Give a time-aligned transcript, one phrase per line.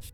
[0.00, 0.06] Ja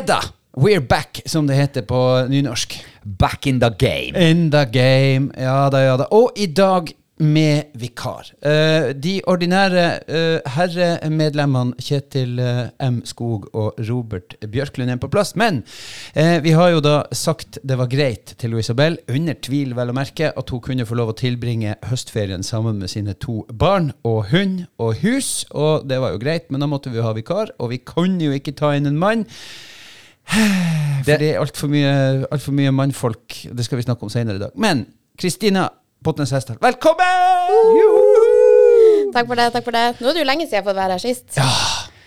[0.00, 0.20] da!
[0.56, 2.84] We're back, som det heter på nynorsk.
[3.02, 4.30] Back in the game.
[4.30, 5.32] In the game.
[5.36, 6.04] Ja da, ja da.
[6.10, 6.92] Og i dag
[7.22, 8.26] med vikar.
[8.42, 13.02] Eh, de ordinære eh, herremedlemmene Kjetil eh, M.
[13.06, 15.34] Skog og Robert Bjørklund er på plass.
[15.38, 15.62] Men
[16.14, 20.32] vi har jo da sagt det var greit til Isabel, under tvil vel å merke,
[20.36, 24.64] at hun kunne få lov å tilbringe høstferien sammen med sine to barn og hund
[24.82, 25.44] og hus.
[25.50, 28.34] Og det var jo greit, men da måtte vi ha vikar, og vi kunne jo
[28.36, 29.26] ikke ta inn en mann.
[31.02, 31.94] For det er altfor mye,
[32.30, 33.40] alt for mye mannfolk.
[33.50, 34.52] Det skal vi snakke om senere i dag.
[34.54, 34.84] Men
[35.18, 35.66] Kristina
[36.02, 37.06] Potnes Hestdal, velkommen!
[39.14, 39.46] Takk for det.
[39.54, 41.38] takk for det Nå er det jo lenge siden jeg har fått være her sist.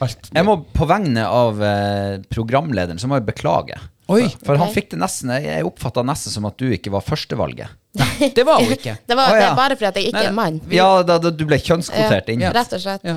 [0.03, 0.27] Alt.
[0.35, 3.77] Jeg må på vegne av eh, programlederen så må jeg beklage.
[4.11, 7.05] Oi, For, for han fikk det nesten Jeg oppfatta nesten som at du ikke var
[7.07, 7.71] førstevalget.
[8.35, 8.97] det var hun ikke.
[9.07, 9.51] Det, var, Å, det ja.
[9.53, 10.59] er bare fordi at jeg ikke Nei, er mann.
[10.75, 12.43] Ja, da, da du ble kjønnskvotert inn.
[12.43, 12.51] Ja.
[12.55, 13.07] Rett og slett.
[13.07, 13.15] Ja.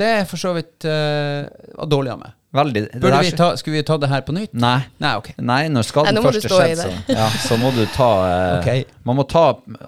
[0.00, 1.50] Det er for så vidt uh,
[1.90, 2.36] dårlig av meg.
[2.52, 2.82] Veldig.
[2.96, 4.52] Burde der- vi ta, skulle vi ta det her på nytt?
[4.58, 4.80] Nei.
[4.98, 5.34] Nei, okay.
[5.38, 7.16] Nei, når skaden Nei, først er stå i skjedd, så, det.
[7.20, 8.84] ja, så må du ta eh, okay.
[9.06, 9.44] Man må ta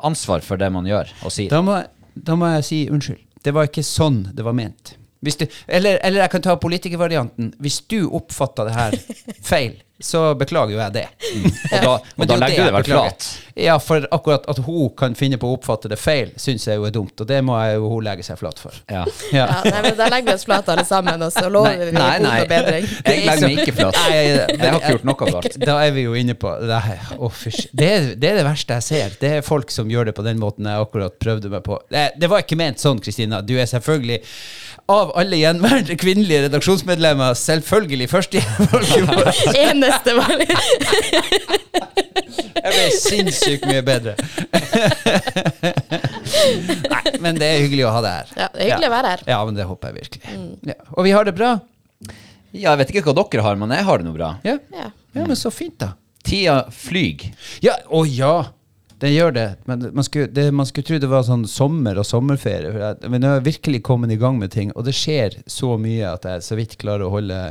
[0.07, 1.51] ansvar for det man gjør, og sier.
[1.51, 1.81] Da må,
[2.15, 3.19] da må jeg si unnskyld.
[3.43, 4.95] Det var ikke sånn det var ment.
[5.23, 7.53] Hvis du, eller, eller jeg kan ta politikervarianten.
[7.63, 8.99] Hvis du oppfatter det her
[9.53, 11.05] feil, så beklager jo jeg det.
[11.71, 13.27] Og da, Men og da er legger du det vel klart flat.
[13.63, 16.87] Ja, for akkurat at hun kan finne på å oppfatte det feil, syns jeg jo
[16.89, 17.15] er dumt.
[17.23, 18.75] Og det må jeg jo hun legge seg flat for.
[18.91, 19.05] Ja.
[19.33, 19.47] Ja.
[19.47, 22.17] Ja, nei, men Da legger vi oss flate alle sammen, og så lover vi Nei,
[22.21, 22.35] nei.
[22.43, 22.89] og bedring.
[23.07, 23.97] Jeg legger meg ikke flat.
[24.03, 25.57] Nei, Jeg har ikke gjort noe galt.
[25.63, 27.15] Da er vi jo inne på det, her.
[27.17, 27.31] Å,
[27.71, 29.17] det, er, det er det verste jeg ser.
[29.23, 31.79] Det er folk som gjør det på den måten jeg akkurat prøvde meg på.
[31.93, 33.41] Det, det var ikke ment sånn, Kristina.
[33.47, 34.21] Du er selvfølgelig
[34.93, 39.29] av alle gjenværende kvinnelige redaksjonsmedlemmer selvfølgelig førstehjelpsvalg.
[39.67, 40.49] Eneste valg.
[42.63, 44.13] Jeg ble sinnssykt mye bedre.
[46.93, 48.29] Nei, men det er hyggelig å ha deg her.
[48.37, 49.21] Ja, det er hyggelig å være her.
[49.33, 50.25] Ja, men det håper jeg virkelig.
[50.71, 50.77] Ja.
[50.95, 51.51] Og vi har det bra?
[52.53, 54.29] Ja, jeg vet ikke hva dere har, men jeg har det nå bra.
[54.47, 54.57] Ja.
[54.77, 54.87] Ja.
[55.17, 55.89] ja, men så fint, da.
[56.23, 57.27] Tida flyg.
[57.65, 58.35] Ja, å ja.
[59.03, 59.49] Det gjør det.
[59.67, 62.71] Men man skulle, det, man skulle tro det var sånn sommer og sommerferie.
[62.71, 65.75] For jeg, men jeg har virkelig kommet i gang med ting, og det skjer så
[65.81, 67.43] mye at jeg så vidt klarer å holde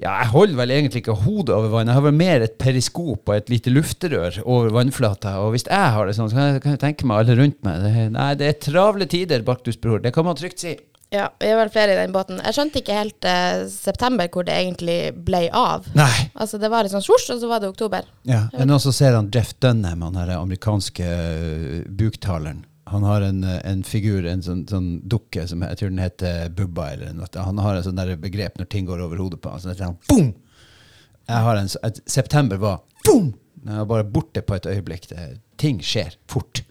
[0.00, 1.90] ja, jeg holder vel egentlig ikke hodet over vann.
[1.90, 5.34] Jeg har vel mer et periskop og et lite lufterør over vannflata.
[5.44, 7.58] Og hvis jeg har det sånn, så kan jeg, kan jeg tenke meg alle rundt
[7.66, 7.84] meg.
[7.84, 10.00] Det, nei, det er travle tider, Baktus bror.
[10.02, 10.72] Det kan man trygt si.
[11.12, 12.38] Ja, vi vel flere i den båten.
[12.40, 14.96] Jeg skjønte ikke helt eh, september hvor det egentlig
[15.26, 15.84] ble av.
[15.98, 16.30] Nei.
[16.32, 18.06] Altså Det var litt sånn svosj, og så var det oktober.
[18.28, 22.64] Ja, Men nå så ser han Jeff Dunham, han her amerikanske uh, buktaleren?
[22.92, 26.48] Han har en, eh, en figur, en sånn, sånn dukke, som jeg tror den heter
[26.56, 26.90] Bubba.
[26.96, 27.28] eller noe.
[27.36, 29.60] Han har en sånn der begrep når ting går over hodet på ham.
[29.60, 30.32] Sånn at han, boom!
[31.28, 33.34] Jeg har en, et, september var boom!
[33.62, 35.12] Jeg var bare borte på et øyeblikk.
[35.12, 35.28] Det,
[35.60, 36.64] ting skjer fort.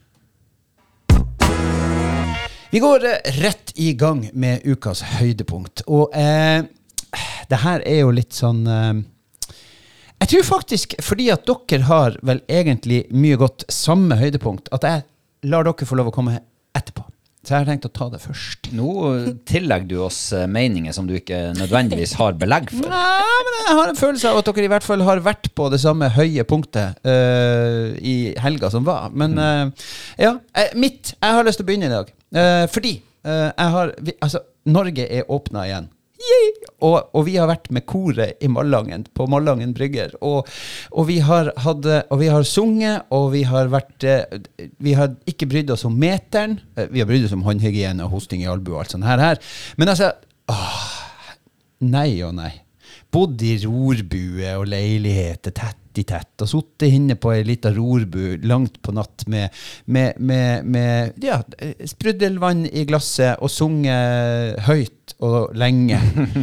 [2.72, 5.84] Vi går eh, rett i gang med ukas høydepunkt.
[5.92, 6.64] Og eh,
[7.52, 9.02] det her er jo litt sånn eh,
[10.22, 15.04] Jeg tror faktisk, fordi at dere har vel egentlig mye godt samme høydepunkt, at jeg
[15.52, 16.38] lar dere få lov å komme
[16.72, 17.04] etterpå.
[17.42, 18.68] Så jeg har tenkt å ta det først.
[18.78, 18.92] Nå
[19.50, 22.86] tillegger du oss eh, meninger som du ikke nødvendigvis har belegg for.
[22.86, 25.68] Nei, men jeg har en følelse av at dere i hvert fall har vært på
[25.74, 28.16] det samme høye punktet uh, i
[28.46, 29.10] helga som var.
[29.12, 29.90] Men uh,
[30.22, 32.14] ja, eh, mitt Jeg har lyst til å begynne i dag.
[32.36, 32.94] Eh, fordi
[33.26, 35.90] eh, jeg har vi, Altså, Norge er åpna igjen.
[36.86, 40.14] Og, og vi har vært med koret i Malangen, på Malangen brygger.
[40.22, 40.48] Og,
[40.92, 44.40] og, vi hadde, og vi har sunget, og vi har vært eh,
[44.82, 46.60] Vi har ikke brydd oss om meteren.
[46.78, 49.22] Eh, Vi har brydd oss om håndhygiene og hosting i albue og alt sånt her.
[49.22, 49.42] her.
[49.78, 50.14] Men altså
[50.52, 50.90] åh,
[51.82, 52.52] Nei og nei.
[53.12, 58.38] Bodd i rorbue og leiligheter tett i tett, og sittet inne på ei lita rorbu
[58.48, 59.52] langt på natt med,
[59.86, 61.42] med, med, med ja,
[61.92, 66.00] spruddelvann i glasset og sunget høyt og lenge.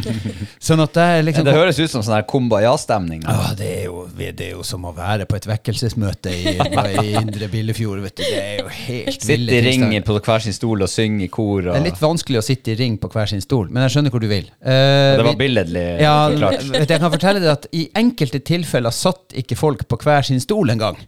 [0.67, 3.25] sånn at det er liksom Det høres ut som sånn kumbaya-stemning.
[3.27, 7.13] ja, det, er jo, det er jo som å være på et vekkelsesmøte i, i
[7.19, 8.01] Indre Billefjord.
[8.05, 8.23] Vet du.
[8.23, 11.61] Det er jo helt Sitte i ring på hver sin stol og synge i kor.
[11.65, 13.97] Og, Det er litt vanskelig å sitte i ring på hver sin stol, men jeg
[13.97, 14.47] skjønner hvor du vil.
[14.63, 19.35] Uh, det var billedlig ja, vet jeg kan fortelle deg at I enkelte tilfeller satt
[19.37, 20.99] ikke folk på hver sin stol engang.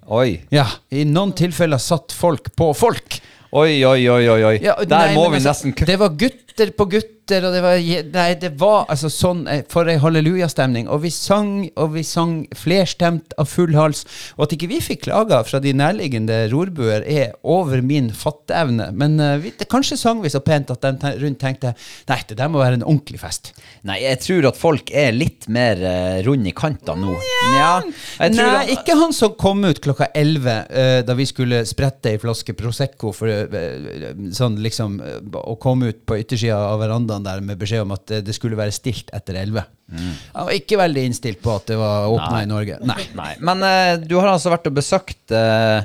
[0.54, 3.20] Ja, I noen tilfeller satt folk på folk.
[3.52, 4.24] oi, oi, oi.
[4.32, 4.56] oi, oi.
[4.64, 5.76] Ja, Der nei, må vi altså, nesten.
[5.88, 6.16] Det var
[6.62, 7.80] jenter på gutter, og det var
[8.12, 10.90] Nei, det var altså sånn eh, For ei hallelujastemning.
[10.92, 14.04] Og vi sang, og vi sang flerstemt av full hals.
[14.38, 18.90] Og at ikke vi fikk klager fra de nærliggende rorbuer, er over min fatteevne.
[18.98, 21.74] Men uh, vi, det, kanskje sang vi så pent at de rundt tenkte
[22.10, 23.54] Nei, det der må være en ordentlig fest.
[23.88, 27.16] Nei, jeg tror at folk er litt mer uh, rund i kantene nå.
[27.56, 27.72] Ja,
[28.20, 32.20] Nei, at- ikke han som kom ut klokka 11 uh, da vi skulle sprette ei
[32.22, 35.00] flaske Prosecco for uh, sånn liksom
[35.42, 38.74] å komme ut på yttersida av verandaen der med beskjed om at det skulle være
[38.76, 39.66] stilt etter 11.
[39.92, 42.78] Jeg var ikke veldig innstilt på at det var åpna i Norge.
[42.88, 43.02] Nei.
[43.18, 45.84] Nei, men uh, du har altså vært og besøkt uh,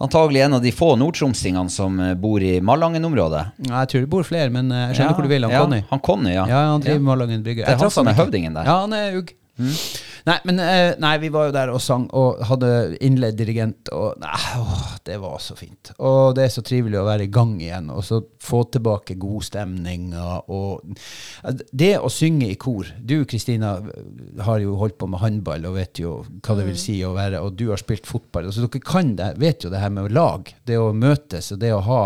[0.00, 3.42] antagelig en av de få nordtromsingene som eh, bor i Malangen-området.
[3.68, 5.44] Ja, Jeg tror det bor flere, men jeg skjønner hvor du vil.
[5.44, 5.80] Han ja, Conny.
[5.90, 6.46] Han Conny, ja.
[6.48, 7.66] Ja, han driver Malangen brygge.
[7.66, 8.64] Det er han som er høvdingen der.
[8.64, 9.34] Ja, han er ugg.
[10.28, 14.20] Nei, men eh, nei, vi var jo der og sang og hadde innledd dirigent, og
[14.20, 15.92] nei, åh, det var så fint.
[15.98, 19.46] Og det er så trivelig å være i gang igjen, og så få tilbake god
[19.46, 20.10] stemning.
[20.16, 23.76] Og, og det å synge i kor Du, Kristina,
[24.44, 27.40] har jo holdt på med håndball og vet jo hva det vil si å være
[27.44, 28.48] Og du har spilt fotball.
[28.52, 30.48] Så dere kan det, vet jo det her med lag.
[30.66, 32.00] Det å møtes og det å ha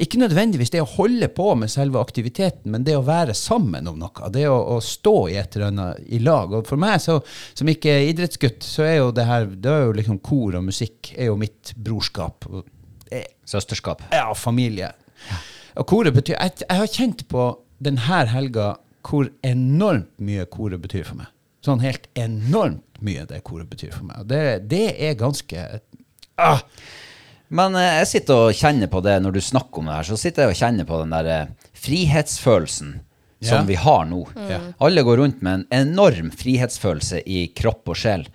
[0.00, 3.98] Ikke nødvendigvis det å holde på med selve aktiviteten, men det å være sammen om
[4.00, 4.32] noe.
[4.34, 6.52] Det å, å stå i et eller annet i lag.
[6.54, 7.18] Og for meg, så,
[7.58, 10.66] som ikke er idrettsgutt, så er jo det her Det er jo liksom kor og
[10.68, 12.48] musikk er jo mitt brorskap.
[13.10, 14.02] Eh, Søsterskap.
[14.12, 14.92] ja, familie.
[15.78, 17.48] Og koret betyr jeg, jeg har kjent på
[17.82, 18.74] denne helga
[19.08, 21.30] hvor enormt mye koret betyr for meg.
[21.64, 24.22] Sånn helt enormt mye det koret betyr for meg.
[24.22, 25.64] Og det, det er ganske
[26.38, 26.62] ah,
[27.48, 30.18] Men eh, jeg sitter og kjenner på det når du snakker om det her, så
[30.20, 32.98] sitter jeg og kjenner på den der eh, frihetsfølelsen.
[33.40, 34.24] Som vi har nå.
[34.48, 34.60] Ja.
[34.82, 38.26] Alle går rundt med en enorm frihetsfølelse i kropp og sjel.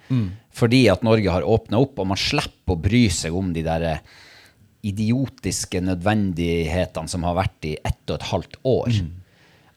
[0.53, 3.87] Fordi at Norge har åpna opp, og man slipper å bry seg om de der
[4.83, 8.99] idiotiske nødvendighetene som har vært i ett og et halvt år.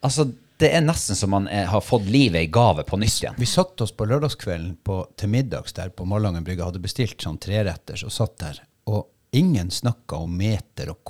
[0.06, 0.28] Altså,
[0.60, 3.36] det er nesten som man er, har fått livet i gave på nytt igjen.
[3.38, 7.38] Vi satt oss på lørdagskvelden på, til middags der på Malangen brygge, hadde bestilt sånn
[7.42, 8.62] treretters og satt der.
[8.88, 9.04] Og
[9.36, 11.02] ingen snakka om meter og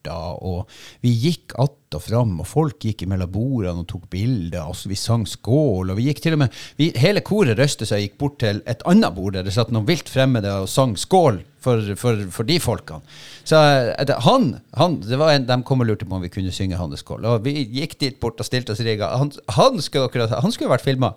[0.00, 0.68] kohorter, og
[1.02, 4.94] vi gikk att og fram, og folk gikk mellom bordene og tok bilder, og vi
[4.94, 8.18] sang skål, og vi gikk til og med vi, Hele koret røste seg og gikk
[8.18, 11.82] bort til et annet bord der det satt noen vilt fremmede og sang skål for,
[12.00, 13.00] for, for de folkene.
[13.44, 14.46] Så eh, det, han,
[14.78, 17.26] han det var en, De kom og lurte på om vi kunne synge hans kål.
[17.28, 19.10] Og vi gikk dit bort og stilte oss i rigga.
[19.20, 21.12] Han, han, skulle han skulle vært filma.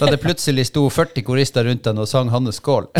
[0.00, 2.88] Da det plutselig sto 40 korister rundt han og sang hans kål.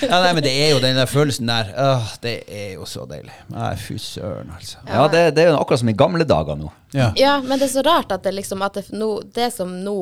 [0.00, 1.70] ja, nei, men det er jo den der følelsen der.
[1.78, 3.32] Åh, det er jo så deilig.
[3.52, 4.80] Nei, fy søren, altså.
[4.88, 6.72] Ja, det, det er jo akkurat som i gamle dager nå.
[6.94, 7.10] Ja.
[7.18, 9.96] Ja, men det er så rart at det liksom at det, no, det som nå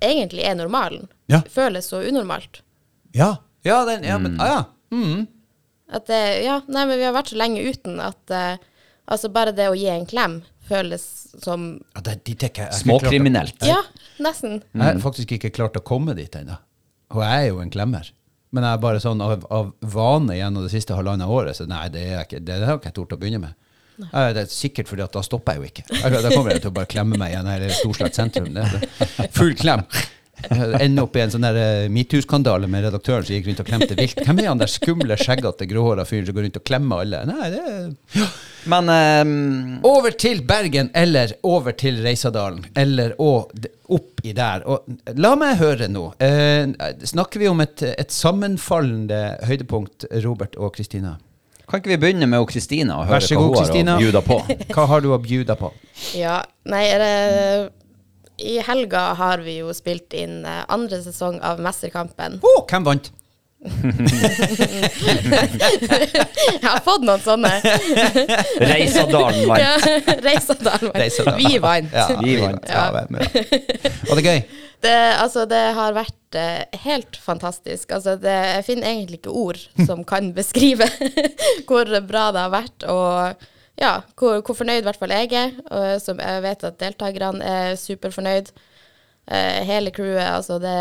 [0.00, 1.42] egentlig er normalen, Ja.
[1.50, 2.62] føles så unormalt.
[3.12, 4.60] Ja, ja, den, ja men ah, ja.
[4.96, 5.26] Mm.
[5.90, 8.56] At det, ja, nei, men vi har vært så lenge uten at eh,
[9.10, 10.40] altså bare det å gi en klem
[10.70, 11.02] føles
[11.42, 11.64] som
[11.96, 13.66] ja det, jeg har ikke klart å- Småkriminelt.
[13.66, 13.80] Ja,
[14.22, 14.60] nesten.
[14.72, 16.56] Jeg har faktisk ikke klart å komme dit ennå.
[17.10, 18.12] Og jeg er jo en klemmer.
[18.54, 21.84] Men jeg er bare sånn av, av vane gjennom det siste halvannet året, så nei,
[21.94, 23.54] det, er ikke, det har ikke jeg tort å begynne med.
[24.00, 25.84] Eh, Det er sikkert fordi at da stopper jeg jo ikke.
[26.22, 28.48] Da kommer jeg til å bare klemme meg igjen her i Storslett sentrum.
[28.54, 29.28] Det, det.
[29.38, 29.82] Full klem.
[30.84, 34.22] Ende opp i en sånn eh, metoo-skandale med redaktøren som gikk rundt og klemte vilt.
[34.26, 37.22] Hvem er han der skumle, skjeggete, gråhåra fyren som går rundt og klemmer alle?
[37.28, 37.90] Nei, det er
[38.20, 38.30] ja.
[38.70, 39.78] Men um...
[39.88, 43.54] Over til Bergen, eller over til Reisadalen, eller og
[43.90, 44.66] oppi der.
[44.68, 46.10] Og la meg høre nå.
[46.20, 46.68] Eh,
[47.08, 51.16] snakker vi om et, et sammenfallende høydepunkt, Robert og Kristina?
[51.70, 53.94] kan ikke vi begynne med Kristina og høre hva hun har Kristina.
[53.94, 54.38] å bjuda på?
[54.74, 55.70] Hva har du å bjuda på?
[56.18, 57.12] Ja, nei, er det
[58.40, 62.38] I helga har vi jo spilt inn eh, andre sesong av Mesterkampen.
[62.40, 63.10] Å, hvem vant?
[63.60, 63.68] Jeg
[66.64, 67.60] har fått noen sånne.
[68.70, 69.60] Reisadalen vant.
[69.60, 69.76] Ja,
[70.24, 70.96] Reisadalen vant.
[70.96, 71.40] Reisadalen.
[71.42, 71.92] Vi vant.
[71.92, 72.64] Ja, Vi vant.
[72.68, 72.90] Ja,
[74.08, 74.40] Var det gøy?
[74.80, 77.92] Det, altså, det har vært uh, helt fantastisk.
[77.92, 80.88] Altså, det, jeg finner egentlig ikke ord som kan beskrive
[81.68, 83.36] hvor bra det har vært, og
[83.78, 85.54] ja, hvor, hvor fornøyd i hvert fall jeg er.
[85.70, 88.50] Og som jeg vet at deltakerne er superfornøyd.
[89.30, 90.74] Eh, hele crewet, altså det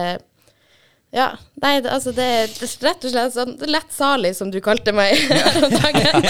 [1.13, 1.31] Ja,
[1.62, 2.51] nei, det, altså det, er
[2.86, 5.15] rett og slett sånn lett salig, som du kalte meg.
[5.29, 6.27] her om dagen.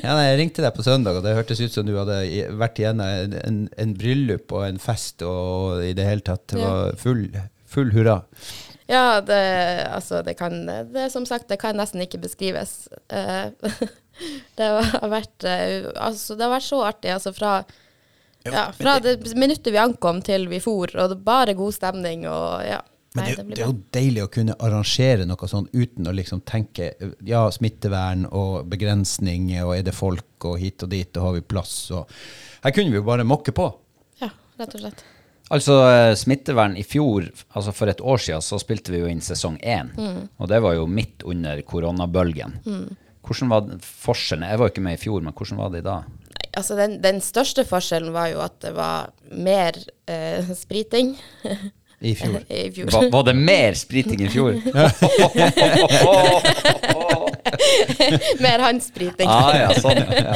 [0.00, 2.16] Ja, nei, jeg ringte deg på søndag, og det hørtes ut som du hadde
[2.56, 6.60] vært igjennom en, en, en bryllup og en fest, og i det hele tatt det
[6.60, 7.26] var full,
[7.68, 8.20] full hurra.
[8.90, 9.40] Ja, det,
[9.92, 12.88] altså, det kan det, Som sagt, det kan nesten ikke beskrives.
[14.56, 17.12] Det har vært eh, Altså, det har vært så artig.
[17.14, 17.60] Altså, fra
[18.44, 22.64] ja, fra det minuttet vi ankom til vi for, og det bare god stemning og
[22.64, 22.80] ja.
[23.18, 26.12] Men Nei, det, det det er jo deilig å kunne arrangere noe sånn uten å
[26.14, 26.92] liksom tenke
[27.26, 31.42] ja, smittevern og begrensninger, og er det folk, og hit og dit, og har vi
[31.42, 32.06] plass, og
[32.62, 33.66] Her kunne vi jo bare mokke på.
[34.22, 34.28] Ja,
[34.60, 35.02] rett og slett.
[35.50, 37.26] Altså eh, smittevern i fjor,
[37.58, 39.90] altså for et år siden, så spilte vi jo inn sesong én.
[40.38, 42.60] Og det var jo midt under koronabølgen.
[43.26, 44.48] Hvordan var forskjellen?
[44.48, 45.96] Jeg var jo ikke med i fjor, men hvordan var det da?
[46.30, 49.76] Nei, altså den, den største forskjellen var jo at det var mer
[50.10, 51.16] eh, spriting
[52.00, 52.40] I fjor.
[52.48, 52.90] i fjor.
[52.94, 54.56] Var, var det mer spriting i fjor?
[58.40, 59.28] mer handspriting.
[59.28, 60.00] ah, ja, sånn.
[60.16, 60.34] Ja.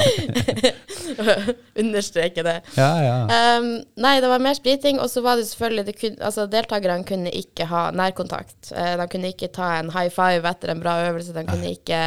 [1.83, 2.61] Understreke det.
[2.77, 3.17] Ja, ja.
[3.59, 7.05] Um, nei, det var mer spriting, og så var det selvfølgelig det kun, altså Deltakerne
[7.09, 8.73] kunne ikke ha nærkontakt.
[8.73, 11.35] Eh, de kunne ikke ta en high five etter en bra øvelse.
[11.37, 12.01] De kunne ikke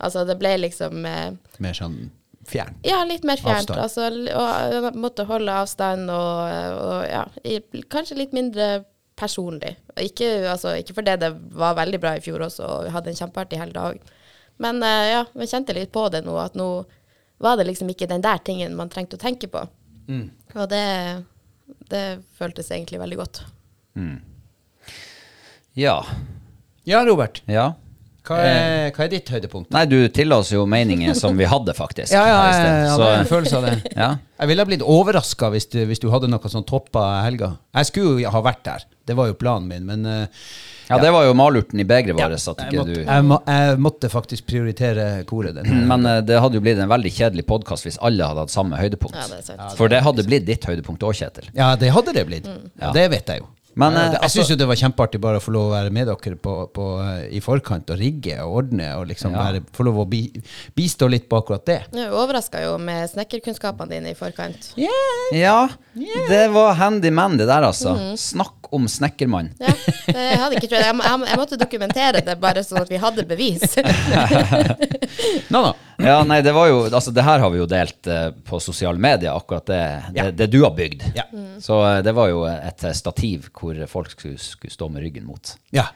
[0.00, 1.96] Altså, det ble liksom eh, Mer sånn
[2.48, 2.76] fjern.
[2.86, 3.68] Ja, litt mer fjernt.
[3.82, 6.52] Altså, og, og måtte holde avstand og,
[6.84, 8.84] og ja, i- kanskje litt mindre
[9.18, 9.74] personlig.
[9.98, 13.18] Ikke, altså, ikke fordi det var veldig bra i fjor også, og vi hadde en
[13.18, 13.98] kjempeartig helg òg.
[14.62, 16.68] Men eh, ja, vi kjente litt på det nå, at nå
[17.42, 19.66] var det liksom ikke den der tingen man trengte å tenke på.
[20.56, 20.84] Og det,
[21.92, 22.04] det
[22.38, 23.42] føltes egentlig veldig godt.
[25.74, 25.98] ja.
[26.88, 27.42] Ja, Robert.
[27.46, 27.74] Ja.
[28.28, 29.70] Hva er, hva er ditt høydepunkt?
[29.72, 32.12] Nei, du tilla oss jo meninger som vi hadde, faktisk.
[32.18, 32.88] Ja, ja, jeg sted.
[32.92, 33.76] hadde en følelse av det.
[34.02, 34.10] ja.
[34.38, 37.54] Jeg ville ha blitt overraska hvis, du- hvis du hadde noe sånn toppa helga.
[37.78, 40.44] Jeg skulle jo ha vært der, det var jo planen min, men uh,
[40.88, 43.38] ja, det var jo malurten i begeret vårt Ja, jeg, ikke måtte, du jeg, må,
[43.48, 45.54] jeg måtte faktisk prioritere koret.
[45.58, 45.84] Den.
[45.90, 48.80] Men uh, det hadde jo blitt en veldig kjedelig podkast hvis alle hadde hatt samme
[48.80, 49.16] høydepunkt.
[49.18, 49.76] Ja, det er sant.
[49.80, 51.48] For det hadde blitt ditt høydepunkt òg, Kjetil.
[51.56, 52.48] Ja, det hadde det blitt.
[52.80, 53.48] Ja, det vet jeg jo.
[53.78, 55.68] Men, Ja, eh, det, jeg altså- syns jo det var kjempeartig bare å få lov
[55.70, 59.32] å være med dere på, på, eh, i forkant og rigge og ordne og liksom
[59.32, 59.44] Ja.
[59.44, 60.32] være, få lov å bi,
[60.74, 61.78] bistå litt på akkurat det.
[61.92, 64.72] Du overraska jo med snekkerkunnskapene dine i forkant.
[65.32, 67.94] Ja, det var handy man, det der, altså.
[68.18, 69.52] Snakk om snekkermann.
[69.60, 69.72] Ja,
[70.08, 70.82] jeg, hadde ikke trodd.
[70.82, 73.78] Jeg, jeg, jeg måtte dokumentere det bare sånn at vi hadde bevis.
[75.52, 75.74] Nå, nå.
[75.98, 78.98] Ja, nei, det var jo Altså, det her har vi jo delt eh, på sosiale
[79.02, 79.78] medier, akkurat det,
[80.14, 80.30] det, Ja.
[80.30, 81.02] det du har bygd.
[81.16, 81.24] Ja.
[81.60, 85.26] Så eh, det var jo et eh, stativ hvor folk skulle, skulle stå med ryggen
[85.26, 85.56] mot.
[85.74, 85.88] Ja,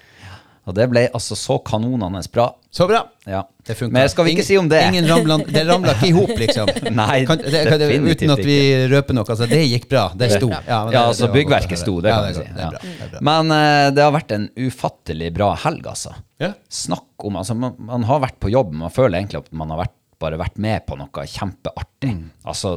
[0.62, 2.52] Og det ble altså så kanonende bra.
[2.70, 3.00] så bra.
[3.26, 3.42] Ja.
[3.66, 3.92] Det funka.
[3.94, 4.78] Men skal vi ikke si om det?
[4.90, 6.70] Ingen ramla, det ramla ikke i hop, liksom.
[7.00, 8.58] Nei, kan, det, kan, definitivt uten at vi
[8.92, 9.26] røper noe.
[9.34, 10.04] Altså, det gikk bra.
[10.18, 10.52] Det sto.
[10.54, 12.46] Ja, Ja, altså byggverket sto, det kan vi si.
[12.46, 12.70] Det Ja.
[12.74, 12.82] bra.
[13.00, 13.24] Det bra.
[13.30, 16.14] Men uh, det har vært en ufattelig bra helg, altså.
[16.42, 16.52] Ja.
[16.70, 19.82] Snakk om Altså, man, man har vært på jobb, man føler egentlig at man har
[19.82, 22.14] vært, bare vært med på noe kjempeartig.
[22.14, 22.24] Mm.
[22.46, 22.76] Altså,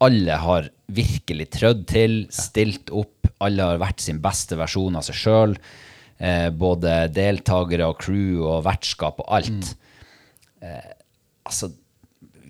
[0.00, 5.18] alle har virkelig trødd til, stilt opp, alle har vært sin beste versjon av seg
[5.18, 5.56] sjøl.
[6.20, 9.70] Eh, både deltakere og crew og vertskap og alt.
[10.60, 10.90] Eh,
[11.48, 11.70] altså,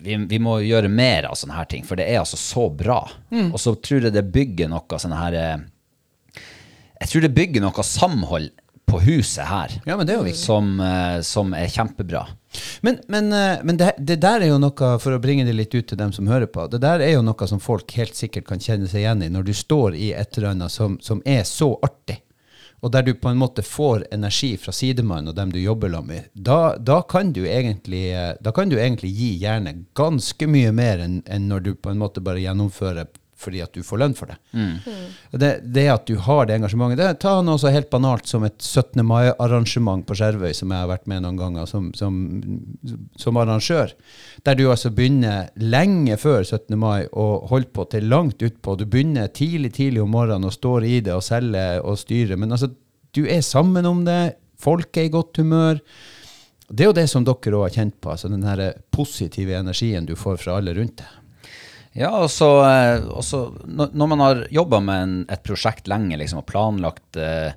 [0.03, 2.99] vi, vi må gjøre mer av sånne her ting, for det er altså så bra.
[3.53, 6.41] Og så tror jeg det bygger noe sånne her eh,
[6.99, 8.49] Jeg tror det bygger noe samhold
[8.91, 9.77] på huset her.
[9.87, 10.35] Ja, men det er jo.
[10.35, 12.25] Som, eh, som er kjempebra.
[12.83, 13.31] Men, men,
[13.63, 16.11] men det, det der er jo noe, for å bringe det litt ut til dem
[16.11, 19.05] som hører på, det der er jo noe som folk helt sikkert kan kjenne seg
[19.05, 22.19] igjen i når du står i et eller annet som, som er så artig,
[22.81, 26.31] og der du på en måte får energi fra sidemannen og dem du jobber med.
[26.33, 31.03] Da, da, kan du egentlig, eh, da kan du egentlig gi hjernen ganske mye mer
[31.05, 33.11] enn enn når du på en måte bare gjennomfører
[33.41, 34.37] fordi at du får lønn for det.
[35.41, 38.57] Det, det at du har det engasjementet det, Ta noe så helt banalt som et
[38.61, 39.01] 17.
[39.07, 42.19] mai-arrangement på Skjervøy, som jeg har vært med noen ganger som, som,
[43.19, 43.95] som arrangør.
[44.45, 46.77] Der du altså begynner lenge før 17.
[46.79, 48.77] mai og holder på til langt utpå.
[48.79, 52.39] Du begynner tidlig tidlig om morgenen og står i det og selger og styrer.
[52.39, 52.71] Men altså,
[53.15, 54.37] du er sammen om det.
[54.61, 55.81] Folk er i godt humør.
[56.71, 58.61] Det er jo det som dere òg har kjent på, altså den her
[58.95, 61.17] positive energien du får fra alle rundt deg.
[61.97, 63.03] Ja, og så, eh,
[63.67, 67.51] når man har jobba med en, et prosjekt lenge liksom, og planlagt eh,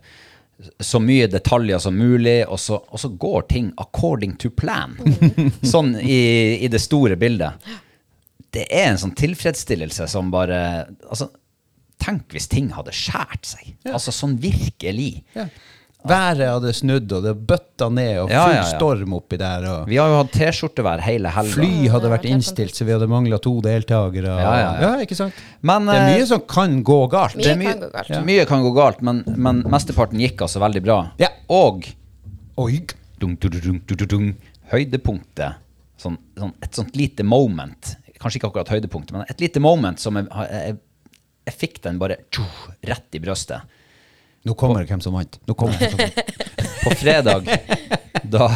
[0.82, 4.96] så mye detaljer som mulig, og så, og så går ting according to plan.
[5.74, 7.70] sånn i, i det store bildet.
[8.54, 10.60] Det er en sånn tilfredsstillelse som bare
[11.08, 11.30] altså,
[12.04, 13.68] Tenk hvis ting hadde skjært seg.
[13.88, 15.22] Altså sånn virkelig.
[16.04, 18.64] Været hadde snudd, og det bøtta ned, og full Ja, ja, ja.
[18.76, 19.64] storm oppi der.
[19.70, 19.88] og...
[19.88, 21.54] Vi har jo hatt T-skjortevær hele helga.
[21.54, 24.34] Fly hadde vært innstilt, så vi hadde mangla to deltakere.
[24.44, 24.92] Ja, ja, ja.
[25.06, 25.38] ikke sant?
[25.64, 27.38] Men, det er eh, mye som kan gå galt.
[27.38, 28.12] Mye Det er mye, kan gå galt.
[28.12, 28.22] ja.
[28.28, 30.98] mye kan gå galt, men, men mesteparten gikk altså veldig bra.
[31.22, 31.32] Ja.
[31.48, 31.88] Og
[32.60, 32.84] Oi.
[33.18, 34.28] Dun, dun, dun,
[34.70, 35.60] høydepunktet,
[36.00, 40.18] sånn, sånn, et sånt lite moment, kanskje ikke akkurat høydepunktet, men et lite moment som
[40.18, 40.76] jeg, jeg,
[41.48, 42.44] jeg fikk den bare tjo,
[42.86, 43.80] rett i brøstet.
[44.44, 45.38] Nå kommer det hvem som vant.
[45.48, 46.50] Nå kommer det hvem som vant.
[46.84, 47.46] På fredag,
[48.28, 48.48] da,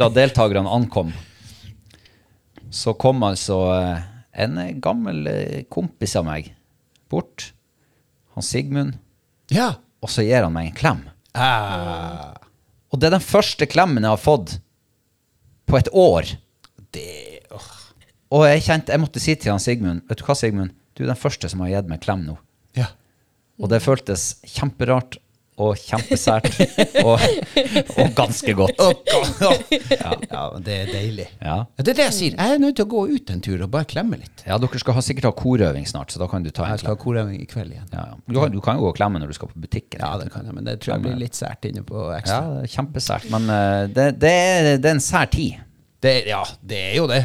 [0.00, 1.10] da deltakerne ankom,
[2.72, 4.06] så kom altså eh,
[4.44, 6.48] en gammel eh, kompis av meg
[7.12, 7.50] bort,
[8.36, 8.96] han Sigmund,
[9.52, 9.74] Ja.
[10.04, 11.04] og så gir han meg en klem.
[11.36, 12.34] Ah,
[12.90, 14.56] Og det er den første klemmen jeg har fått
[15.68, 16.24] på et år.
[16.96, 17.68] det oh.
[18.32, 20.72] Og jeg kjente, jeg måtte si til han Sigmund Vet du hva, Sigmund?
[20.96, 22.34] Du er den første som har gitt meg klem nå.
[23.58, 23.64] Ja.
[23.64, 25.18] Og det føltes kjemperart
[25.58, 26.44] og kjempesært
[27.08, 27.18] og,
[27.98, 28.78] og ganske godt.
[28.78, 30.12] ja.
[30.30, 31.24] ja, det er deilig.
[31.42, 31.56] Ja.
[31.66, 32.36] Ja, Det er det jeg sier.
[32.38, 34.44] Jeg er nødt til å gå ut en tur og bare klemme litt.
[34.46, 36.84] ja, dere skal ha, sikkert ha korøving snart, så da kan du ta en Jeg
[36.84, 37.88] skal ha korøving i kveld igjen.
[37.90, 38.20] Ja, ja.
[38.28, 39.98] Du, kan- du kan jo gå og klemme når du skal på butikken.
[40.04, 42.38] Ja, det kan jeg, men det tror jeg blir litt sært inne på Ja, ekstra.
[42.62, 43.26] er kjempesært.
[43.34, 45.58] Men uh, det, det, er, det er en sær tid.
[46.06, 47.24] Det, ja, det er jo det.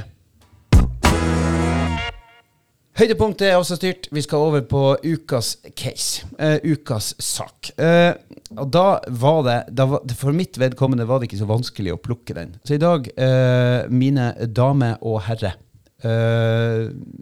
[2.94, 4.06] Høydepunktet er også styrt.
[4.14, 6.28] Vi skal over på ukas case.
[6.38, 7.72] Uh, ukas sak.
[7.74, 8.14] Uh,
[8.54, 12.02] og da var det da var, For mitt vedkommende var det ikke så vanskelig å
[12.02, 12.54] plukke den.
[12.62, 15.60] Så i dag, uh, mine damer og herrer,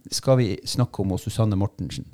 [0.09, 2.07] skal vi snakke om Susanne Mortensen.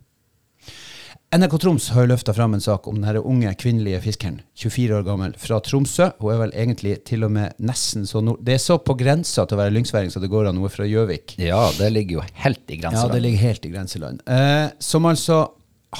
[1.28, 5.02] NRK Troms har jo løfta fram en sak om denne unge kvinnelige fiskeren, 24 år
[5.04, 6.06] gammel, fra Tromsø.
[6.22, 8.40] Hun er vel egentlig til og med nesten så nord...
[8.48, 10.72] Det er så på grensa til å være lyngsværing så det går an, hun er
[10.72, 11.36] fra Gjøvik.
[11.44, 13.12] Ja, det ligger jo helt i grenseland.
[13.12, 14.24] Ja, det ligger helt i grenseland.
[14.24, 15.42] Eh, som altså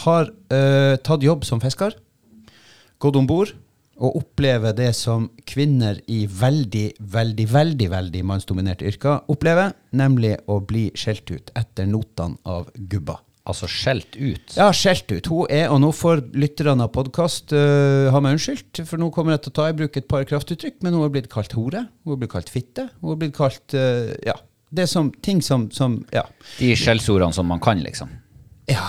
[0.06, 2.00] har eh, tatt jobb som fisker,
[3.04, 3.52] gått om bord
[4.00, 10.62] og opplever det som kvinner i veldig, veldig, veldig veldig mannsdominerte yrker opplever, nemlig å
[10.64, 13.20] bli skjelt ut etter notene av gubba.
[13.48, 14.56] Altså skjelt ut.
[14.58, 15.30] Ja, skjelt ut.
[15.32, 19.38] Hun er, og nå får lytterne av podkast uh, ha meg unnskyldt, for nå kommer
[19.38, 21.86] jeg til å ta i bruk et par kraftuttrykk, men hun har blitt kalt hore,
[22.04, 24.36] hun har blitt kalt fitte, hun har blitt kalt uh, Ja.
[24.68, 26.26] Det er som, ting som, som Ja.
[26.58, 28.12] De skjellsordene som man kan, liksom.
[28.68, 28.84] Ja.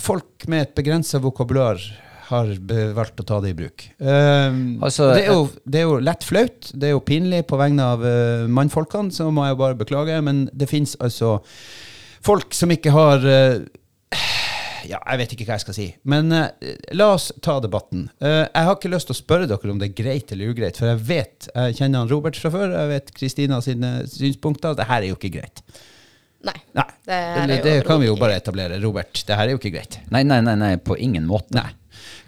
[0.00, 1.82] Folk med et begrensa vokabular
[2.30, 2.48] har
[2.96, 3.84] valgt å ta det i bruk.
[4.00, 7.60] Um, Altså, det, er jo, det er jo lett flaut, det er jo pinlig på
[7.60, 11.36] vegne av uh, mannfolkene, så må jeg jo bare beklage, men det fins altså
[12.26, 13.64] folk som ikke har uh,
[14.86, 15.88] ja, jeg vet ikke hva jeg skal si.
[16.10, 16.46] Men uh,
[16.96, 18.08] la oss ta debatten.
[18.22, 20.78] Uh, jeg har ikke lyst til å spørre dere om det er greit eller ugreit,
[20.80, 24.76] for jeg vet, jeg kjenner han Robert fra før, jeg vet Kristina sine synspunkter.
[24.78, 25.64] Det her er jo ikke greit.
[26.46, 26.58] Nei.
[26.76, 28.78] Nei, Det her er det, jo det kan vi jo bare etablere.
[28.82, 29.98] Robert, det her er jo ikke greit.
[30.14, 31.56] Nei, nei, nei, nei på ingen måte.
[31.56, 31.72] Nei.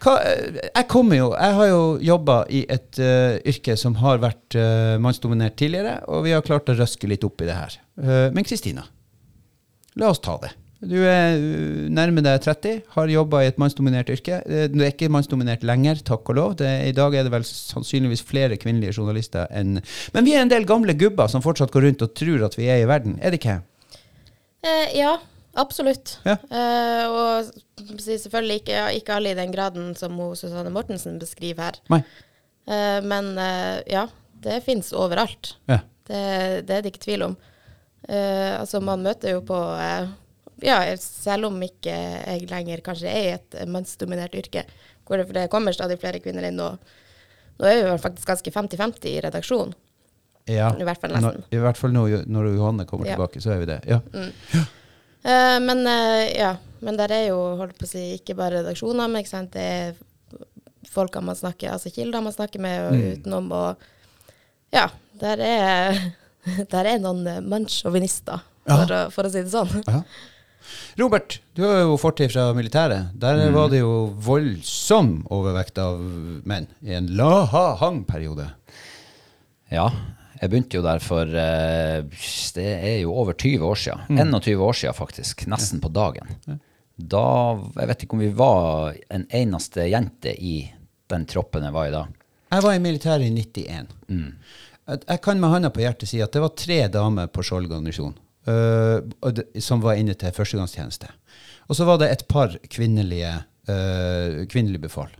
[0.03, 4.21] Hva, eh, jeg kommer jo Jeg har jo jobba i et uh, yrke som har
[4.23, 7.77] vært eh, mannsdominert tidligere, og vi har klart å røske litt opp i det her.
[8.01, 8.87] Eh, men Kristina,
[9.99, 10.55] la oss ta det.
[10.79, 14.37] Du er uh, nærmer deg 30, har jobba i et mannsdominert yrke.
[14.47, 16.53] Eh, Du er ikke mannsdominert lenger, takk og lov.
[16.61, 19.81] Det, I dag er det vel sannsynligvis flere kvinnelige journalister enn
[20.15, 22.71] Men vi er en del gamle gubber som fortsatt går rundt og tror at vi
[22.71, 23.59] er i verden, er det ikke?
[24.63, 25.17] Eh, ja,
[25.59, 26.21] absolutt.
[26.27, 26.39] Ja.
[26.47, 27.51] Eh, og
[27.99, 32.07] selvfølgelig ikke, ikke alle i den graden som hun, Susanne Mortensen beskriver her.
[32.71, 34.07] Eh, men eh, ja,
[34.47, 35.57] det fins overalt.
[35.67, 35.83] Ja.
[36.07, 36.23] Det,
[36.71, 37.39] det er det ikke tvil om.
[38.07, 40.07] Eh, altså, man møter jo på eh,
[40.63, 44.65] Ja, selv om ikke jeg lenger kanskje er i et mannsdominert yrke,
[45.07, 46.79] hvor det, kommer stadig flere kvinner inn, og
[47.59, 49.75] nå er vi faktisk ganske 50-50 i redaksjonen.
[50.51, 50.73] ja.
[50.79, 51.39] I hvert fall Når.
[51.55, 53.15] I hvert fall nå, når Johanne kommer Ja.
[53.17, 53.81] tilbake, så er vi det.
[53.87, 54.01] Ja.
[55.23, 59.09] Eh, men eh, ja, men der er jo holdt på å si, ikke bare redaksjoner,
[59.11, 59.53] men ikke sant?
[59.53, 59.95] det er
[60.89, 63.77] folka man snakker, altså kilder man snakker med og utenom, og
[64.73, 64.87] ja,
[65.21, 65.99] der er,
[66.75, 69.73] der er noen eh, mannssjåvinister, for, å- for å si det sånn.
[69.87, 70.03] Ja.
[70.99, 73.13] Robert, du har jo fortid fra militæret.
[73.17, 76.01] Der var det jo voldsom overvekt av
[76.49, 78.49] menn i en la-ha-hang-periode.
[79.73, 79.87] Ja,
[80.41, 82.03] jeg begynte jo der for eh,
[82.55, 84.19] Det er jo over 20 år siden.
[84.19, 85.47] 21 år siden, faktisk.
[85.51, 86.31] Nesten på dagen.
[86.99, 87.25] Da
[87.79, 90.57] Jeg vet ikke om vi var en eneste jente i
[91.09, 92.05] den troppen jeg var i da.
[92.53, 93.95] Jeg var i militæret i 91.
[94.09, 97.69] Jeg jeg kan med hånda på hjertet si at det var tre damer på Skjold
[97.71, 98.15] garnison
[98.49, 101.11] uh, som var inne til førstegangstjeneste.
[101.69, 103.33] Og så var det et par kvinnelige,
[103.69, 105.11] uh, kvinnelige befal.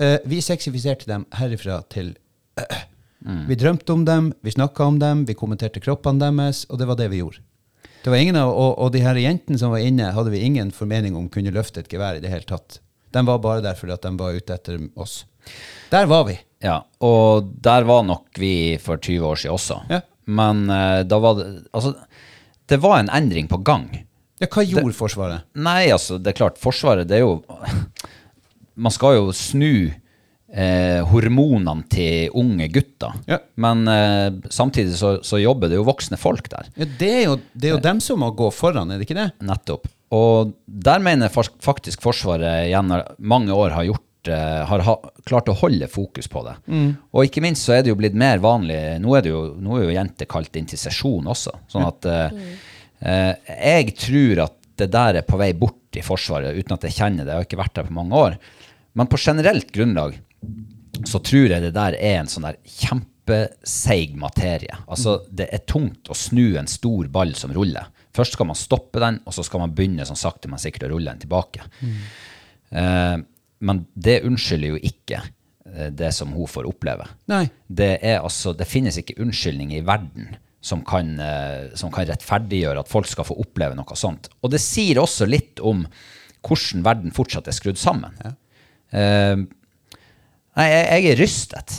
[0.00, 2.14] Uh, vi sexifiserte dem herifra til
[2.58, 3.46] mm.
[3.48, 6.98] Vi drømte om dem, vi snakka om dem, vi kommenterte kroppene deres, og det var
[6.98, 7.44] det vi gjorde.
[8.04, 10.70] Det var ingen av, og, og de her jentene som var inne, hadde vi ingen
[10.74, 12.80] formening om kunne løfte et gevær i det hele tatt.
[13.14, 15.22] De var bare der fordi at de var ute etter oss.
[15.90, 16.36] Der var vi.
[16.64, 19.78] Ja, og der var nok vi for 20 år siden også.
[19.92, 20.00] Ja.
[20.28, 21.94] Men eh, da var det Altså,
[22.68, 23.86] det var en endring på gang.
[24.38, 25.46] Ja, hva gjorde Forsvaret?
[25.58, 27.40] Nei, altså, det er klart, Forsvaret, det er jo
[28.84, 33.16] Man skal jo snu eh, hormonene til unge gutter.
[33.26, 33.40] Ja.
[33.58, 36.68] Men eh, samtidig så, så jobber det jo voksne folk der.
[36.78, 39.18] Ja, det er jo, det er jo dem som må gå foran, er det ikke
[39.18, 39.30] det?
[39.42, 39.88] Nettopp.
[40.14, 45.54] Og der mener jeg faktisk Forsvaret gjennom mange år har gjort har ha, klart å
[45.56, 46.54] holde fokus på det.
[47.14, 49.78] Og ikke minst så er det jo blitt mer vanlig Nå er, det jo, nå
[49.78, 51.54] er jo jenter kalt inn til sesjon også.
[51.70, 52.40] Sånn at eh,
[53.12, 56.98] eh, jeg tror at det der er på vei bort i Forsvaret, uten at jeg
[56.98, 57.32] kjenner det.
[57.32, 58.36] Jeg har ikke vært der på mange år.
[58.98, 60.18] Men på generelt grunnlag
[61.06, 64.76] så tror jeg det der er en sånn der kjempeseig materie.
[64.90, 67.90] Altså, det er tungt å snu en stor ball som ruller.
[68.16, 70.94] Først skal man stoppe den, og så skal man begynne sånn sakte, men sikkert å
[70.94, 71.66] rulle den tilbake.
[72.70, 73.16] Eh,
[73.58, 77.08] men det unnskylder jo ikke eh, det som hun får oppleve.
[77.30, 77.46] Nei.
[77.66, 82.82] Det, er altså, det finnes ikke unnskyldninger i verden som kan, eh, som kan rettferdiggjøre
[82.82, 84.30] at folk skal få oppleve noe sånt.
[84.42, 85.84] Og det sier også litt om
[86.46, 88.14] hvordan verden fortsatt er skrudd sammen.
[88.94, 91.78] Eh, nei, jeg, jeg er rystet.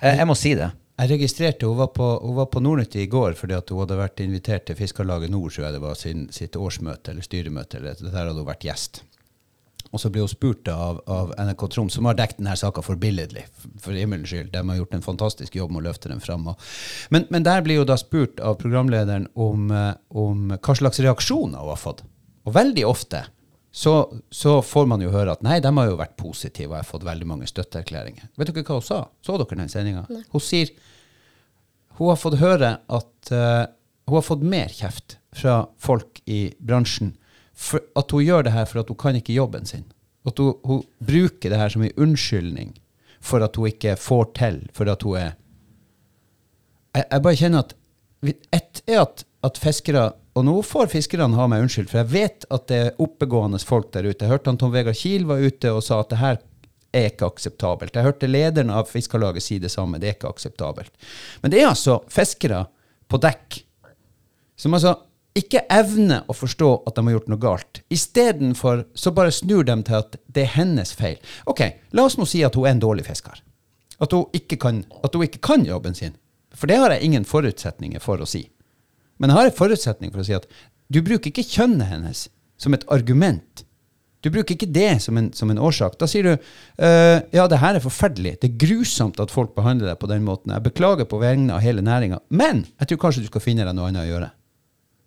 [0.00, 0.70] Jeg, jeg må si det.
[0.94, 3.98] Jeg registrerte hun var på, hun var på Nordnytt i går fordi at hun hadde
[3.98, 7.80] vært invitert til Fiskarlaget Nord, tror jeg det var sin, sitt årsmøte eller styremøte.
[7.80, 9.02] eller Der hadde hun vært gjest.
[9.94, 13.44] Og så ble hun spurt av, av NRK Troms, som har dekket denne saka forbilledlig.
[13.82, 14.50] For himmelens skyld.
[14.50, 16.48] De har gjort en fantastisk jobb med å løfte den fram.
[17.14, 21.62] Men, men der blir hun da spurt av programlederen om, eh, om hva slags reaksjoner
[21.62, 22.02] hun har fått.
[22.44, 23.22] Og veldig ofte
[23.74, 23.94] så,
[24.30, 26.90] så får man jo høre at nei, de har jo vært positive, og jeg har
[26.90, 28.28] fått veldig mange støtteerklæringer.
[28.38, 29.00] Vet dere hva hun sa?
[29.24, 30.04] Så dere den sendinga?
[30.30, 30.70] Hun sier
[31.98, 33.66] hun har fått høre at uh,
[34.06, 37.14] hun har fått mer kjeft fra folk i bransjen.
[37.54, 39.86] For at hun gjør det her for at hun kan ikke jobben sin.
[40.26, 42.74] At hun, hun bruker det her som en unnskyldning
[43.24, 45.32] for at hun ikke får til, for at hun er
[46.94, 47.74] Jeg, jeg bare kjenner at
[48.24, 52.46] Ett er at, at fiskere Og nå får fiskerne ha meg unnskyld, for jeg vet
[52.50, 54.24] at det er oppegående folk der ute.
[54.24, 56.40] Jeg hørte han Tom Vegard Kiel var ute og sa at det her
[56.94, 57.94] er ikke akseptabelt.
[57.94, 60.00] Jeg hørte lederen av Fiskarlaget si det samme.
[60.02, 60.90] Det er ikke akseptabelt.
[61.42, 62.64] Men det er altså fiskere
[63.06, 63.60] på dekk
[64.58, 64.96] som altså
[65.34, 67.80] ikke evner å forstå at de har gjort noe galt.
[67.92, 71.18] Istedenfor så bare snur de til at det er hennes feil.
[71.50, 73.40] Ok, la oss nå si at hun er en dårlig fisker.
[74.02, 76.14] At hun ikke kan, hun ikke kan jobben sin.
[76.54, 78.46] For det har jeg ingen forutsetninger for å si.
[79.18, 80.46] Men jeg har en forutsetning for å si at
[80.92, 82.26] du bruker ikke kjønnet hennes
[82.60, 83.64] som et argument.
[84.22, 85.98] Du bruker ikke det som en, som en årsak.
[86.00, 88.38] Da sier du uh, ja, det her er forferdelig.
[88.40, 90.54] Det er grusomt at folk behandler deg på den måten.
[90.54, 92.22] Jeg beklager på vegne av hele næringa.
[92.30, 94.30] Men jeg tror kanskje du skal finne deg noe annet å gjøre.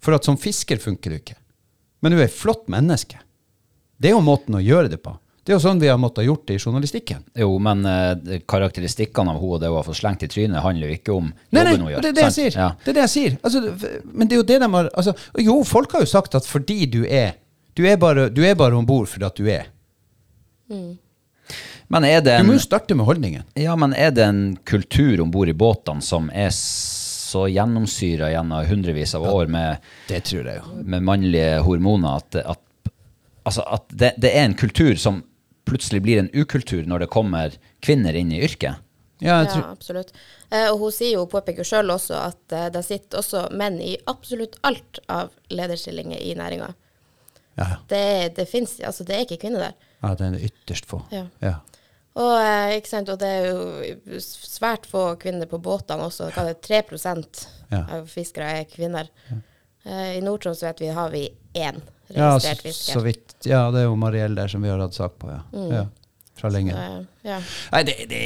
[0.03, 1.36] For at som fisker funker du ikke.
[2.01, 3.17] Men du er et flott menneske.
[3.97, 5.15] Det er jo måten å gjøre det på.
[5.47, 7.21] Det er jo sånn vi har måttet gjort det i journalistikken.
[7.39, 10.91] Jo, men eh, karakteristikkene av henne og det hun har fått slengt i trynet, handler
[10.91, 12.01] jo ikke om Nei, jobben hun gjør.
[12.03, 12.57] det er det jeg sier.
[12.60, 12.67] Ja.
[12.83, 13.38] Det er det jeg sier.
[13.47, 13.62] Altså,
[14.12, 16.79] men det er jo det de har altså, Jo, folk har jo sagt at fordi
[16.97, 17.38] du er
[17.79, 19.71] Du er bare, du er bare om bord fordi at du er.
[21.88, 23.43] Men er det Du må jo starte med holdningen.
[23.55, 26.51] ja, men er det en kultur om bord i båtene som er
[27.28, 30.78] så gjennomsyra gjennom hundrevis av år med, Det tror jeg jo.
[30.84, 32.92] med mannlige hormoner at, at,
[33.44, 35.22] altså at det, det er en kultur som
[35.68, 38.80] plutselig blir en ukultur når det kommer kvinner inn i yrket?
[39.20, 40.12] Ja, jeg Ja, absolutt.
[40.54, 43.96] Eh, og hun sier jo, påpeker sjøl også at eh, det sitter også menn i
[44.08, 46.70] absolutt alt av lederstillinger i næringa.
[47.58, 48.04] ja, Det,
[48.38, 49.74] det fins altså det er ikke kvinner der.
[50.04, 51.02] ja, det er ytterst få.
[51.12, 51.26] Ja.
[51.42, 51.56] Ja.
[52.17, 56.32] Og, eh, og det er jo svært få kvinner på båtene også.
[56.34, 56.82] Hva er 3
[57.69, 57.84] Ja.
[57.99, 59.10] av fiskere er kvinner.
[59.86, 62.93] Eh, I Nord-Troms vet vi har vi én Ja, registrert fisker.
[62.97, 63.36] så vidt.
[63.45, 65.41] Ja, det er jo Mariell der som vi har hatt sak på, ja.
[65.75, 65.86] ja.
[66.38, 66.71] Fra lenge.
[66.73, 67.39] Eh, ja.
[67.73, 68.23] Nei, det, det,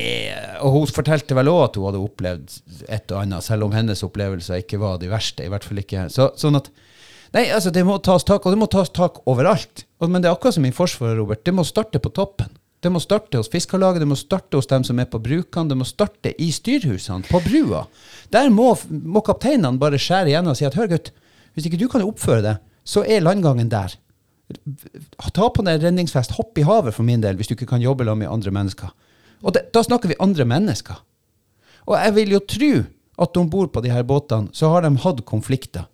[0.61, 2.55] og hun fortalte vel òg at hun hadde opplevd
[2.89, 5.43] et og annet, selv om hennes opplevelser ikke var de verste.
[5.45, 6.07] i hvert fall ikke.
[6.11, 6.69] Så, sånn at,
[7.33, 9.85] nei, altså Det må tas tak, og det må tas tak overalt.
[9.99, 11.43] Men det er akkurat som i Forsvaret, Robert.
[11.43, 12.51] Det må starte på toppen.
[12.81, 15.77] Det må starte hos Fiskarlaget, det må starte hos dem som er på brukene, det
[15.77, 17.83] må starte i styrhusene, på brua.
[18.33, 21.11] Der må, må kapteinene bare skjære igjennom og si at hør, gutt,
[21.53, 23.93] hvis ikke du kan oppføre deg, så er landgangen der.
[25.21, 28.07] Ta på deg redningsvest, hopp i havet for min del, hvis du ikke kan jobbe
[28.07, 28.89] sammen med andre mennesker.
[29.45, 30.97] Og det, da snakker vi andre mennesker.
[31.85, 32.71] Og jeg vil jo tro
[33.21, 35.85] at om bord på de her båtene så har de hatt konflikter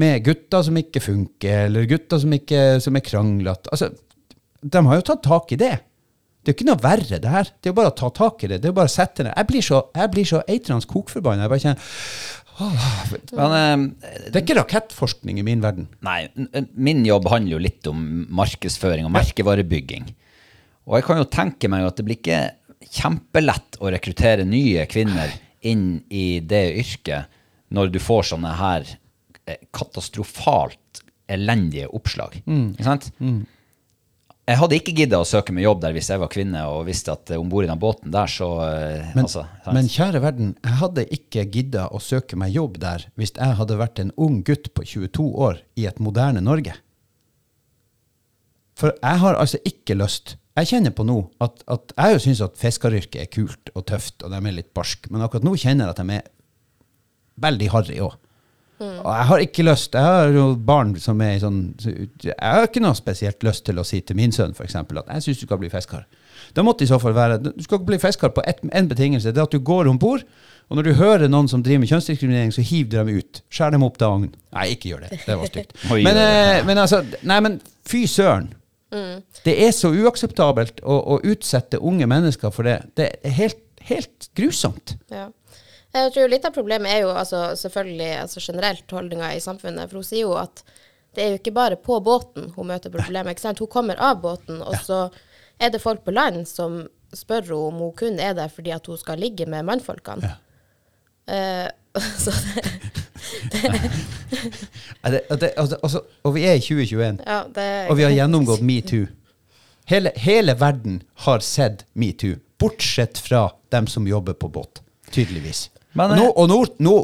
[0.00, 3.70] med gutter som ikke funker, eller gutter som, ikke, som er kranglete.
[3.70, 3.92] Altså,
[4.60, 5.76] de har jo tatt tak i det.
[6.44, 7.48] Det er jo ikke noe verre, det her.
[7.56, 8.58] Det er jo bare å ta tak i det.
[8.60, 9.32] Det er jo bare å sette ned.
[9.36, 11.46] Jeg blir så, jeg blir så eitrende kokforbanna.
[11.46, 11.86] Jeg bare kjenner
[13.34, 13.54] Men
[14.04, 15.88] eh, Det er ikke rakettforskning i min verden.
[16.06, 20.10] Nei, n- min jobb handler jo litt om markedsføring og merkevarebygging.
[20.86, 22.42] Og jeg kan jo tenke meg at det blir ikke
[22.94, 25.32] kjempelett å rekruttere nye kvinner
[25.64, 27.32] inn i det yrket
[27.74, 28.84] når du får sånne her
[29.48, 31.00] eh, katastrofalt
[31.32, 32.36] elendige oppslag.
[32.76, 33.10] Ikke sant?
[34.44, 37.14] Jeg hadde ikke gidda å søke meg jobb der hvis jeg var kvinne og visste
[37.14, 40.80] at om bord i den båten der, så eh, Men, altså, men kjære verden, jeg
[40.82, 44.68] hadde ikke gidda å søke meg jobb der hvis jeg hadde vært en ung gutt
[44.76, 46.76] på 22 år i et moderne Norge.
[48.76, 52.42] For jeg har altså ikke lyst Jeg kjenner på nå at, at jeg jo syns
[52.44, 55.88] at fiskeryrket er kult og tøft, og de er litt barsk, men akkurat nå kjenner
[55.88, 56.28] jeg at de er
[57.42, 58.14] veldig harry òg.
[58.82, 62.66] Og jeg har ikke lyst Jeg har jo barn som er i sånn Jeg har
[62.66, 65.46] ikke noe spesielt lyst til å si til min sønn eksempel, at jeg syns du
[65.46, 66.02] skal bli fisker.
[66.56, 69.30] Da måtte i så fall være Du skal ikke bli fisker på én betingelse.
[69.30, 70.26] Det er at du går om bord.
[70.72, 73.42] Og når du hører noen som driver med kjønnsdiskriminering, så hiv dem ut.
[73.52, 74.28] Skjær dem opp til agn.
[74.56, 75.18] Nei, ikke gjør det.
[75.26, 75.74] Det var stygt.
[75.92, 77.58] Men, eh, men altså Nei, men
[77.88, 78.48] fy søren.
[79.44, 82.78] Det er så uakseptabelt å, å utsette unge mennesker for det.
[82.96, 84.96] Det er helt, helt grusomt.
[85.12, 85.28] Ja.
[85.94, 89.86] Jeg tror litt av problemet er jo altså, selvfølgelig altså, generelt holdninga i samfunnet.
[89.90, 90.64] For hun sier jo at
[91.14, 93.36] det er jo ikke bare på båten hun møter problemet.
[93.36, 93.62] ikke sant?
[93.62, 95.06] Hun kommer av båten, og så
[95.62, 96.82] er det folk på land som
[97.14, 100.32] spør henne om hun kun er der fordi at hun skal ligge med mannfolkene.
[101.30, 101.68] Eh,
[102.24, 102.32] så
[103.52, 103.62] det,
[105.04, 105.20] det.
[105.30, 109.06] det, det, altså, og vi er i 2021, ja, det og vi har gjennomgått metoo.
[109.86, 114.82] Hele, hele verden har sett metoo, bortsett fra dem som jobber på båt.
[115.14, 115.68] Tydeligvis.
[115.94, 116.94] Men, og nå, eh, og nå, nå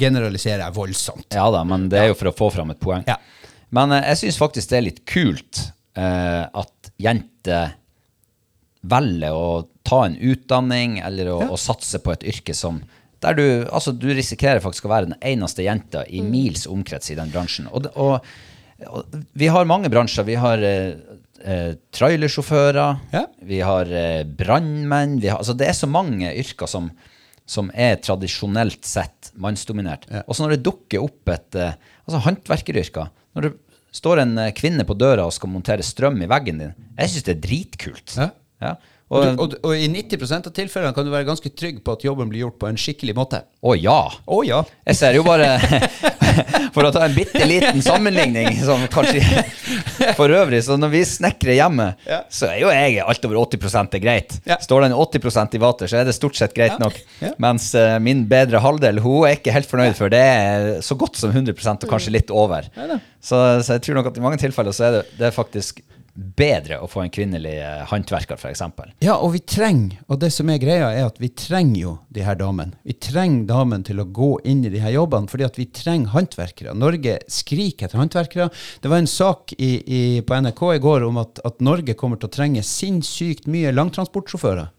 [0.00, 1.28] generaliserer jeg voldsomt.
[1.34, 3.04] Ja da, men det er jo for å få fram et poeng.
[3.08, 3.16] Ja.
[3.74, 5.62] Men eh, jeg syns faktisk det er litt kult
[5.96, 7.76] eh, at jenter
[8.80, 9.48] velger å
[9.84, 12.80] ta en utdanning eller å, å satse på et yrke som
[13.20, 17.16] der du, altså du risikerer faktisk å være den eneste jenta i mils omkrets i
[17.18, 17.66] den bransjen.
[17.68, 18.24] Og, og,
[18.88, 20.24] og vi har mange bransjer.
[20.24, 20.94] Vi har eh,
[21.44, 23.26] eh, trailersjåfører, Ja.
[23.44, 26.88] vi har eh, brannmenn altså Det er så mange yrker som,
[27.50, 30.06] som er tradisjonelt sett mannsdominert.
[30.26, 31.74] Og så når det dukker opp et eh,
[32.06, 33.52] altså håndverkeryrker Når det
[33.96, 37.26] står en eh, kvinne på døra og skal montere strøm i veggen din, jeg syns
[37.26, 38.16] det er dritkult.
[38.18, 38.30] Ja.
[38.60, 38.74] Ja.
[39.10, 41.96] Og, Og, du, og, og i 90% av tilfellene kan du være ganske trygg på
[41.96, 43.40] at jobben blir gjort på en skikkelig måte.
[43.66, 44.04] å ja!
[44.30, 44.60] Å ja.
[44.86, 45.56] Jeg ser jo bare
[46.76, 49.18] For å ta en bitte liten sammenligning som kanskje
[50.18, 52.20] For øvrig, så når vi snekrer hjemme, Ja.
[52.30, 54.38] så er jo jeg alt over 80 er greit.
[54.46, 54.60] Ja.
[54.62, 56.94] Står den 80% i vater, så er det stort sett greit nok.
[57.42, 61.18] Mens uh, min bedre halvdel, hun er ikke helt fornøyd, for det er så godt
[61.18, 62.70] som 100 og kanskje litt over.
[63.20, 65.82] Så, så jeg tror nok at i mange tilfeller så er det, det er faktisk
[66.20, 68.62] bedre å få en kvinnelig eh, håndverker, f.eks.
[69.04, 72.24] Ja, og vi trenger, og det som er greia, er at vi trenger jo de
[72.26, 72.76] her damene.
[72.86, 76.14] Vi trenger damene til å gå inn i de her jobbene, fordi at vi trenger
[76.14, 76.76] håndverkere.
[76.78, 78.50] Norge skriker etter håndverkere.
[78.82, 82.20] Det var en sak i, i, på NRK i går om at, at Norge kommer
[82.20, 84.70] til å trenge sinnssykt mye langtransportsjåfører.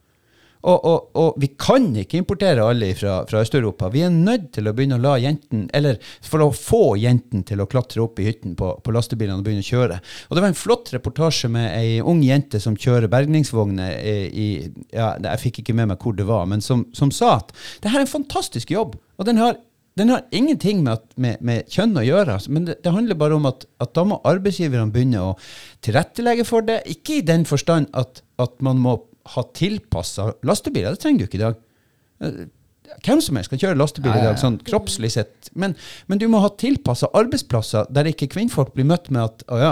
[0.61, 3.89] Og, og, og vi kan ikke importere alle fra, fra Øst-Europa.
[3.93, 7.63] Vi er nødt til å begynne å la jenten, eller for å få jentene til
[7.63, 9.97] å klatre opp i hytten på, på lastebilene og begynne å kjøre.
[10.29, 14.47] Og det var en flott reportasje med ei ung jente som kjører bergningsvogner i, i
[14.93, 17.91] ja, Jeg fikk ikke med meg hvor det var, men som, som sa at det
[17.91, 18.97] her er en fantastisk jobb.
[19.17, 19.59] Og den har
[19.99, 23.17] den har ingenting med, at, med, med kjønn å gjøre, altså, men det, det handler
[23.19, 25.33] bare om at, at da må arbeidsgiverne begynne å
[25.83, 26.79] tilrettelegge for det.
[26.93, 28.95] Ikke i den forstand at, at man må
[29.35, 30.95] ha tilpassa lastebiler.
[30.95, 31.61] Det trenger du ikke i dag.
[32.21, 32.41] Eh,
[33.05, 35.47] Hvem som helst kan kjøre lastebil i dag, sånn kroppslig sett.
[35.55, 35.77] Men,
[36.11, 39.71] men du må ha tilpassa arbeidsplasser der ikke kvinnfolk blir møtt med at 'Å ja,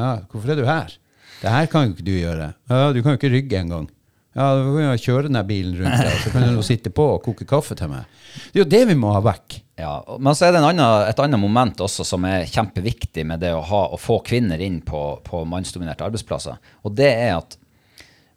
[0.00, 0.96] ja hvorfor er du her?'
[1.40, 3.88] 'Det her kan jo ikke du gjøre.' 'Ja, du kan jo ikke rygge engang.'
[4.34, 7.22] Ja, du kan jo kjøre den bilen rundt deg, så kan du sitte på og
[7.24, 8.06] koke kaffe til meg.
[8.52, 9.56] Det er jo det vi må ha vekk.
[9.80, 13.42] Ja, men så er det en annen, et annet moment også som er kjempeviktig med
[13.42, 16.60] det å, ha, å få kvinner inn på, på mannsdominerte arbeidsplasser.
[16.86, 17.58] Og det er at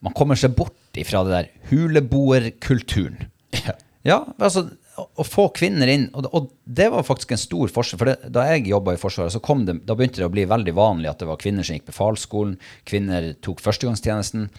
[0.03, 3.27] man kommer seg bort ifra det der huleboerkulturen.
[3.63, 3.77] Ja.
[4.03, 4.65] Ja, altså
[4.99, 7.99] å, få kvinner inn, og, og det var faktisk en stor forskjell.
[8.01, 10.43] For det, da jeg jobba i Forsvaret, så kom det, da begynte det å bli
[10.49, 12.57] veldig vanlig at det var kvinner som gikk befalsskolen,
[12.89, 14.49] kvinner tok førstegangstjenesten.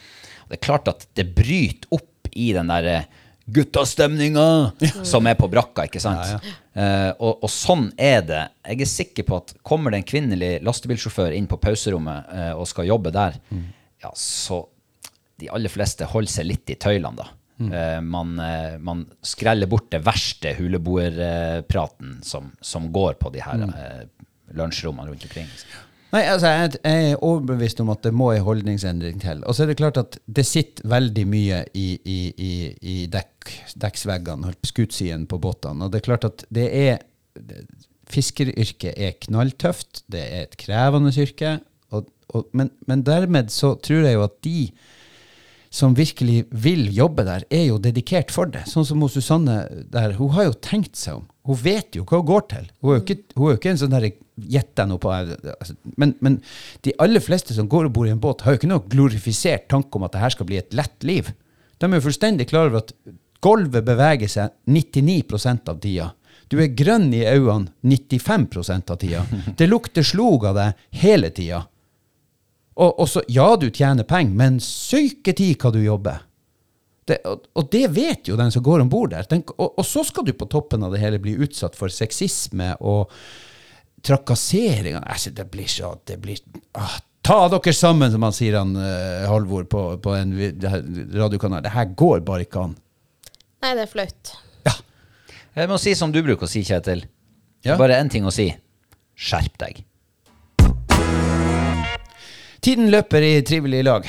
[0.44, 3.04] Og det er klart at det bryter opp i den derre
[3.44, 4.46] guttastemninga
[5.04, 6.48] som er på brakka, ikke sant?
[6.72, 8.42] Eh, og, og sånn er det.
[8.64, 12.64] Jeg er sikker på at kommer det en kvinnelig lastebilsjåfør inn på pauserommet eh, og
[12.70, 13.36] skal jobbe der,
[14.00, 14.64] ja, så
[15.40, 17.30] de aller fleste holder seg litt i tøylene, da.
[17.60, 23.62] Eh, man, uh, man skreller bort det verste huleboerpraten som, som går på de her
[23.68, 24.00] eh,
[24.58, 25.50] lunsjrommene rundt omkring.
[26.14, 29.42] Nei, altså, jeg, er overbevist om at det må en holdningsendring til.
[29.46, 33.50] Og så er det klart at det sitter veldig mye i, i, i, i dekk,
[33.82, 35.86] dekksveggene, skutsidene på skutsiden på båtene.
[35.86, 37.02] Og det er klart at det er
[38.04, 41.56] Fiskeryrket er knalltøft, det er et krevende yrke.
[41.90, 42.04] Og,
[42.36, 44.58] og, men, men dermed så tror jeg jo at de
[45.74, 48.62] som virkelig vil jobbe der, er jo dedikert for det.
[48.70, 51.24] Sånn som Susanne der, hun har jo tenkt seg om.
[51.48, 52.68] Hun vet jo hva hun går til.
[52.80, 54.06] Hun er jo ikke, er jo ikke en sånn der
[54.54, 56.38] gjett deg noe på altså, men, men
[56.86, 59.66] de aller fleste som går og bor i en båt, har jo ikke noe glorifisert
[59.70, 61.30] tanke om at det her skal bli et lett liv.
[61.78, 62.94] De er jo fullstendig klar over at
[63.44, 66.12] gulvet beveger seg 99% av tida.
[66.48, 69.26] Du er grønn i øynene 95% av tida.
[69.58, 71.64] Det lukter slog av deg hele tida.
[72.74, 76.24] Og, og så, ja, du tjener penger, men syketid hva du jobber.
[77.04, 79.26] Det, og, og det vet jo den som går om bord der.
[79.30, 82.72] Den, og, og så skal du på toppen av det hele bli utsatt for sexisme
[82.80, 83.12] og
[84.04, 84.96] trakassering.
[85.02, 86.40] Altså, det blir så det blir,
[86.80, 90.34] ah, Ta dere sammen, som han sier han uh, Halvor på, på en
[91.14, 91.62] radiokanal.
[91.64, 92.74] Det her går bare ikke an.
[93.64, 94.34] Nei, det er flaut.
[94.66, 94.74] Ja.
[95.56, 97.06] Jeg må si som du bruker å si, Kjetil.
[97.64, 97.78] Ja.
[97.80, 98.50] Bare én ting å si.
[99.16, 99.80] Skjerp deg.
[102.64, 104.06] Tiden løper i trivelig lag.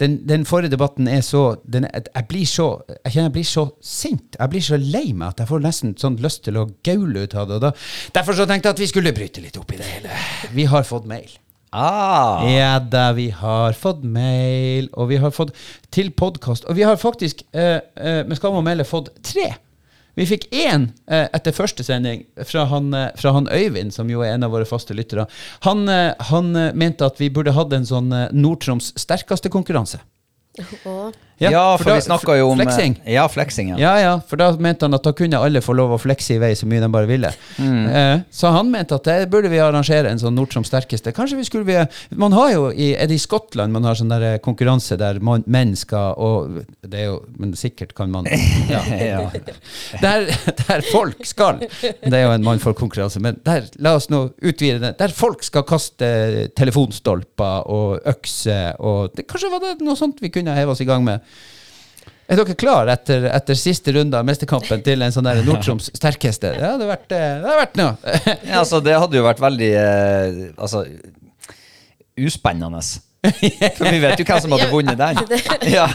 [0.00, 2.66] Den, den forrige debatten er så den, Jeg blir så
[3.04, 4.36] Jeg kjenner jeg blir så sint.
[4.36, 7.36] Jeg blir så lei meg at jeg får nesten sånn lyst til å gaule ut
[7.36, 7.60] av det.
[7.64, 7.72] Da,
[8.20, 10.20] derfor så tenkte jeg at vi skulle bryte litt opp i det hele.
[10.52, 11.30] Vi har fått mail.
[11.70, 12.42] Ah!
[12.50, 15.54] Ja da, vi har fått mail, og vi har fått
[15.94, 16.66] til podkast.
[16.66, 19.52] Og vi har faktisk, eh, eh, med skam å melde, fått tre.
[20.20, 24.20] Vi fikk én eh, etter første sending fra han, eh, fra han Øyvind, som jo
[24.20, 25.24] er en av våre faste lyttere.
[25.64, 30.02] Han, eh, han eh, mente at vi burde hatt en sånn Nord-Troms sterkeste konkurranse.
[30.84, 32.94] Og Ja, for, da- vi snakka jo om eh, Fleksing.
[33.08, 33.70] Ja, fleksing.
[33.72, 33.78] Ja.
[33.80, 36.38] Ja, ja, for da mente han at da kunne alle få lov å flekse i
[36.42, 37.30] vei så mye de bare ville.
[37.56, 37.86] Mm.
[37.88, 41.14] Eh, så han mente at det burde vi arrangere en sånn Nordtroms sterkeste.
[41.16, 41.78] Kanskje vi skulle vi,
[42.20, 45.42] Man har jo i, Er det i Skottland man har sånn der konkurranse der man,
[45.46, 48.28] menn skal og det er jo, Men sikkert kan man
[48.70, 48.82] ja.
[49.00, 49.22] Ja.
[50.02, 50.28] Der,
[50.66, 54.26] der folk skal Det er jo en mann for konkurranse, men der, la oss nå
[54.44, 54.92] utvide det.
[55.00, 56.10] Der folk skal kaste
[56.58, 60.88] telefonstolper og økser og det, Kanskje var det noe sånt vi kunne heve oss i
[60.88, 61.24] gang med?
[62.30, 66.52] Er dere klar etter, etter siste runde av Mesterkampen til en sånn der Nord-Troms sterkeste?
[66.54, 67.96] Det hadde vært, eh, det hadde vært noe.
[68.46, 70.84] Ja, altså, det hadde jo vært veldig eh, Altså
[72.20, 72.82] uspennende.
[73.76, 75.18] For vi vet jo hvem som hadde vunnet den.
[75.76, 75.86] Ja.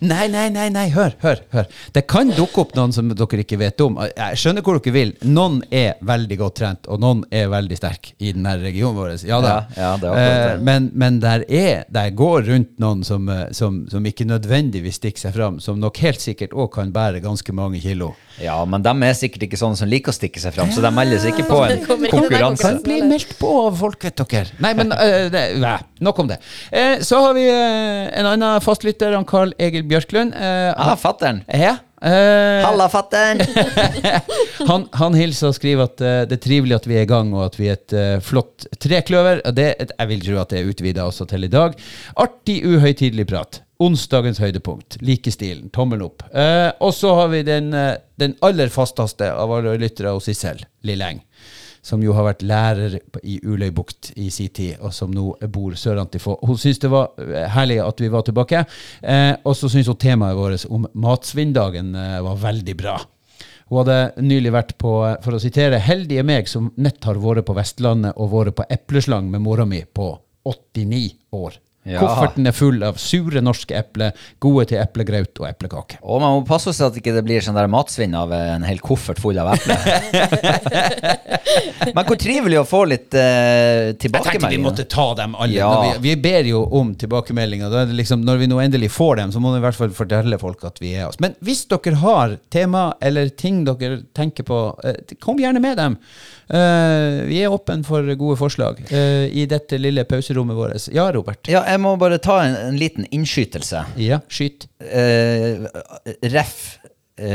[0.00, 1.68] Nei, nei, nei, nei, hør, hør, hør.
[1.94, 3.98] Det kan dukke opp noen som dere ikke vet om.
[4.08, 5.12] Jeg skjønner hvor dere vil.
[5.28, 9.14] Noen er veldig godt trent, og noen er veldig sterk i denne regionen vår.
[9.28, 9.56] Ja da.
[9.76, 10.14] Ja, ja.
[10.16, 15.00] Eh, men men der, er, der går rundt noen som, eh, som, som ikke nødvendigvis
[15.00, 18.14] stikker seg fram, som nok helt sikkert òg kan bære ganske mange kilo.
[18.42, 20.90] Ja, men de er sikkert ikke sånne som liker å stikke seg fram, så de
[20.92, 22.62] melder seg ikke på en konkurranse.
[22.66, 24.52] Kan bli meldt på av folk, vet dere.
[24.64, 26.36] Nei, men uh, det, nei, nok om det.
[26.70, 30.36] Eh, så har vi uh, en annen fastlytter, han Carl Egil Bjørklund.
[30.36, 31.42] Uh, Ah, fatter'n.
[31.48, 31.76] ja.
[32.04, 33.40] eh, Halla, fatter'n!
[34.70, 37.46] han, han hilser og skriver at det er trivelig at vi er i gang, og
[37.48, 37.96] at vi er et
[38.26, 39.40] flott trekløver.
[39.56, 41.76] Det, jeg vil tro at det er utvida også til i dag.
[42.20, 43.62] Artig, uhøytidelig prat.
[43.82, 44.96] Onsdagens høydepunkt.
[45.04, 45.68] Like stilen.
[45.74, 46.24] Tommelen opp.
[46.32, 50.62] Eh, og så har vi den, eh, den aller fasteste av alle lyttere hos Sissel,
[50.82, 51.20] Lilleng.
[51.82, 56.38] Som jo har vært lærer i Uløybukt i sin tid, og som nå bor sørantifå.
[56.42, 58.64] Hun syntes det var eh, herlig at vi var tilbake,
[59.02, 62.96] eh, og så syntes hun temaet vårt om matsvinndagen eh, var veldig bra.
[63.68, 67.54] Hun hadde nylig vært på, for å sitere, heldige meg som nett har vært på
[67.54, 70.14] Vestlandet og vært på epleslang med mora mi på
[70.46, 71.58] 89 år.
[71.86, 72.00] Ja.
[72.02, 76.00] Kofferten er full av sure norske epler, gode til eplegraut og eplekake.
[76.02, 78.80] Og man må passe seg at ikke det blir sånn der matsvinn av en hel
[78.82, 79.78] koffert full av epler.
[81.94, 85.54] Men hvor trivelig å få litt uh, Jeg tenkte vi måtte ta dem alle.
[85.56, 85.70] Ja.
[85.84, 87.72] Vi, vi ber jo om tilbakemeldinger.
[87.82, 90.40] Er liksom, når vi nå endelig får dem, så må vi i hvert fall fortelle
[90.42, 91.20] folk at vi er oss.
[91.22, 96.00] Men hvis dere har tema eller ting dere tenker på, eh, kom gjerne med dem.
[96.46, 100.88] Eh, vi er åpne for gode forslag uh, i dette lille pauserommet vårt.
[100.94, 101.42] Ja, Robert?
[101.50, 103.82] Ja, jeg må bare ta en, en liten innskytelse.
[103.98, 104.68] Ja, skyt.
[104.80, 105.66] Uh,
[106.22, 106.58] ref.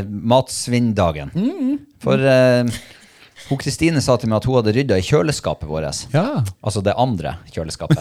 [0.07, 1.31] matsvinndagen.
[1.33, 1.77] Mm.
[2.03, 2.67] For eh,
[3.51, 6.05] hun Kristine sa til meg at hun hadde rydda i kjøleskapet vårt.
[6.13, 6.41] Ja.
[6.63, 7.99] Altså det andre kjøleskapet.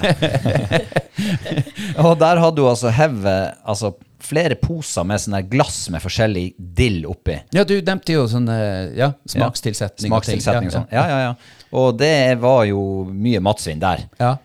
[2.05, 3.93] og der hadde hun altså hevet altså,
[4.25, 7.41] flere poser med sånne glass med forskjellig dill oppi.
[7.57, 8.49] ja, du nevnte jo sånn
[8.97, 10.13] ja, smakstilsetning.
[10.13, 10.91] Smakstilsetning og sånn.
[10.95, 11.67] Ja, ja, ja.
[11.81, 14.07] Og det var jo mye matsvinn der.
[14.21, 14.37] ja.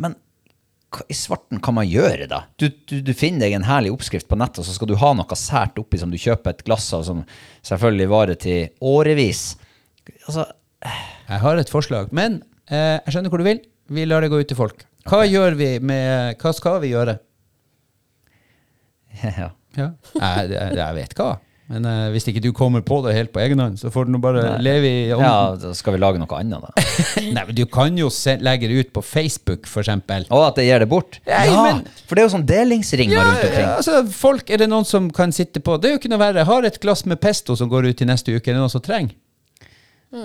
[0.00, 0.14] Men
[0.94, 2.44] hva i svarten kan man gjøre, da?
[2.60, 5.12] Du, du, du finner deg en herlig oppskrift på nettet, og så skal du ha
[5.16, 7.24] noe sært oppi som du kjøper et glass av, som
[7.66, 9.54] selvfølgelig varer til årevis.
[10.26, 10.44] Altså,
[10.84, 13.60] Jeg har et forslag, men eh, jeg skjønner hvor du vil.
[13.94, 14.84] Vi lar det gå ut til folk.
[15.08, 17.18] Hva gjør vi med Hva skal vi gjøre?
[19.24, 19.50] ja.
[19.76, 19.88] Ja.
[20.14, 21.32] Jeg, jeg, jeg vet hva.
[21.72, 24.10] Men eh, hvis ikke du kommer på det helt på egen hånd, så får du
[24.12, 25.24] nå bare leve i ånden.
[25.24, 26.84] ja, da skal vi lage noe annet, da.
[27.36, 30.26] Nei, men du kan jo se, legge det ut på Facebook, eksempel.
[30.28, 31.18] Og at det gir det bort.
[31.24, 33.64] Nei, ja, men- for det er jo sånn delingsringer Ja, rundt omkring.
[33.64, 36.20] ja, altså, folk, er det noen som kan sitte på Det er jo ikke noe
[36.20, 36.44] verre.
[36.44, 38.44] Jeg har et glass med pesto som går ut i neste uke.
[38.44, 39.16] Er det noen som trenger?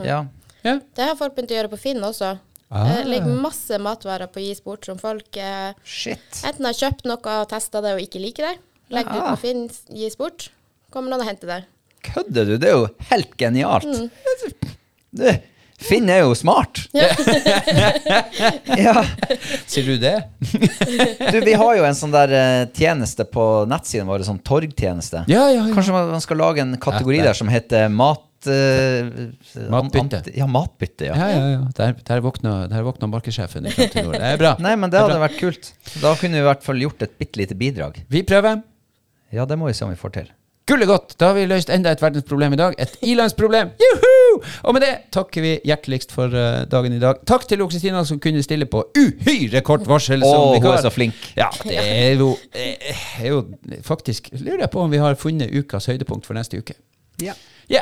[0.06, 0.22] Ja.
[0.66, 0.76] Ja.
[0.96, 2.34] det har folk begynt å gjøre på Finn også.
[2.70, 2.86] Ah.
[2.92, 6.42] Det ligger masse matvarer på Gis bort som folk eh, Shit.
[6.46, 8.56] enten har kjøpt noe og testa det og ikke liker det.
[8.94, 9.64] Legger det ut på Finn,
[9.98, 10.50] Gis bort.
[10.94, 11.62] Kommer noen og henter det.
[12.10, 12.58] Kødder du?
[12.62, 13.86] Det er jo helt genialt.
[13.90, 14.76] Mm.
[15.18, 15.26] Du,
[15.80, 16.84] Finn er jo smart.
[16.94, 17.08] Ja.
[18.80, 19.02] Ja.
[19.68, 20.16] Sier du det?
[21.32, 25.24] Du, vi har jo en sånn der eh, tjeneste på nettsiden vår, sånn torgtjeneste.
[25.32, 25.66] Ja, ja, ja.
[25.76, 30.22] Kanskje man man skal lage en kategori der som heter mat, eh, Matbytte.
[30.24, 31.18] An, Ja, matbytte, ja.
[31.18, 31.62] Ja, ja, ja.
[31.76, 33.76] Der, der våkna, der våkna markedssjefen i.
[33.76, 34.56] Det er bra.
[34.64, 35.74] Nei, men det hadde vært kult.
[36.00, 38.04] Da kunne vi i hvert fall gjort et bitte lite bidrag.
[38.08, 38.62] Vi prøver.
[39.36, 40.30] Ja, det må vi se om vi får til.
[40.70, 41.16] Gullet godt!
[41.18, 42.76] Da har vi løst enda et verdensproblem i dag.
[42.78, 43.72] Et ilandsproblem!
[43.82, 44.42] Juhu!
[44.70, 47.24] Og med det takker vi hjerteligst for uh, dagen i dag.
[47.30, 50.22] Takk til Kristina som kunne stille på uhyre kort varsel.
[50.22, 51.18] Å, oh, hun er så flink.
[51.40, 53.42] Ja, det er jo, eh, er jo
[53.86, 56.78] Faktisk lurer jeg på om vi har funnet ukas høydepunkt for neste uke.
[57.24, 57.34] Ja.
[57.72, 57.82] Ja.